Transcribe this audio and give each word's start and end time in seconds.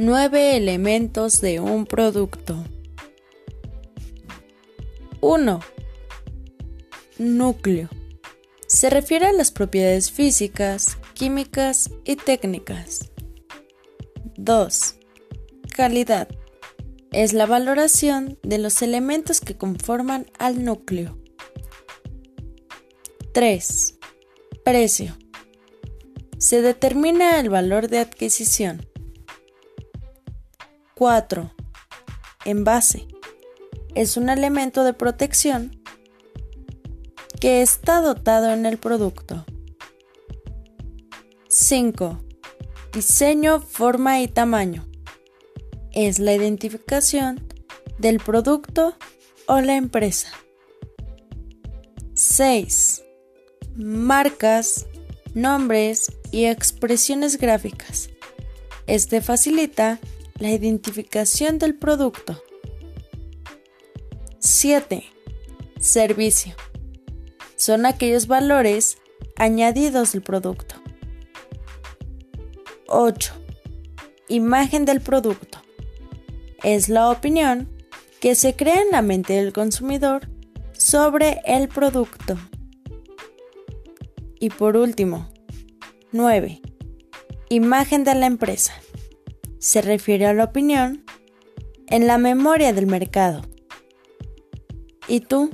Nueve 0.00 0.56
elementos 0.56 1.40
de 1.40 1.58
un 1.58 1.84
producto. 1.84 2.64
1. 5.20 5.60
Núcleo. 7.18 7.88
Se 8.68 8.90
refiere 8.90 9.26
a 9.26 9.32
las 9.32 9.50
propiedades 9.50 10.12
físicas, 10.12 10.98
químicas 11.14 11.90
y 12.04 12.14
técnicas. 12.14 13.10
2. 14.36 14.94
Calidad. 15.74 16.28
Es 17.10 17.32
la 17.32 17.46
valoración 17.46 18.38
de 18.44 18.58
los 18.58 18.82
elementos 18.82 19.40
que 19.40 19.56
conforman 19.56 20.26
al 20.38 20.64
núcleo. 20.64 21.18
3. 23.32 23.98
Precio. 24.64 25.18
Se 26.38 26.62
determina 26.62 27.40
el 27.40 27.50
valor 27.50 27.88
de 27.88 27.98
adquisición. 27.98 28.86
4. 30.98 31.52
Envase. 32.44 33.06
Es 33.94 34.16
un 34.16 34.28
elemento 34.28 34.82
de 34.82 34.94
protección 34.94 35.80
que 37.40 37.62
está 37.62 38.00
dotado 38.00 38.50
en 38.50 38.66
el 38.66 38.78
producto. 38.78 39.46
5. 41.46 42.18
Diseño, 42.92 43.60
forma 43.60 44.20
y 44.20 44.26
tamaño. 44.26 44.88
Es 45.92 46.18
la 46.18 46.34
identificación 46.34 47.46
del 47.98 48.18
producto 48.18 48.96
o 49.46 49.60
la 49.60 49.76
empresa. 49.76 50.32
6. 52.14 53.04
Marcas, 53.76 54.88
nombres 55.32 56.10
y 56.32 56.46
expresiones 56.46 57.38
gráficas. 57.38 58.10
Este 58.88 59.20
facilita 59.20 60.00
la 60.38 60.50
identificación 60.50 61.58
del 61.58 61.74
producto. 61.74 62.40
7. 64.38 65.04
Servicio. 65.80 66.54
Son 67.56 67.86
aquellos 67.86 68.28
valores 68.28 68.98
añadidos 69.36 70.12
del 70.12 70.22
producto. 70.22 70.76
8. 72.86 73.34
Imagen 74.28 74.84
del 74.84 75.00
producto. 75.00 75.58
Es 76.62 76.88
la 76.88 77.10
opinión 77.10 77.68
que 78.20 78.34
se 78.34 78.54
crea 78.54 78.80
en 78.80 78.90
la 78.92 79.02
mente 79.02 79.34
del 79.34 79.52
consumidor 79.52 80.28
sobre 80.72 81.40
el 81.44 81.68
producto. 81.68 82.36
Y 84.38 84.50
por 84.50 84.76
último, 84.76 85.28
9. 86.12 86.60
Imagen 87.48 88.04
de 88.04 88.14
la 88.14 88.26
empresa 88.26 88.74
se 89.58 89.82
refiere 89.82 90.26
a 90.26 90.34
la 90.34 90.44
opinión 90.44 91.04
en 91.88 92.06
la 92.06 92.18
memoria 92.18 92.72
del 92.72 92.86
mercado. 92.86 93.42
¿Y 95.06 95.20
tú? 95.20 95.50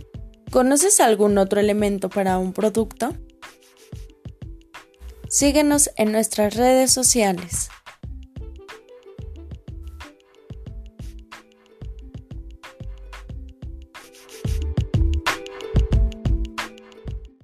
¿Conoces 0.50 1.00
algún 1.00 1.38
otro 1.38 1.60
elemento 1.60 2.08
para 2.08 2.38
un 2.38 2.52
producto? 2.52 3.14
Síguenos 5.28 5.91
en 5.97 6.12
nuestras 6.12 6.55
redes 6.55 6.92
sociales. 6.92 7.69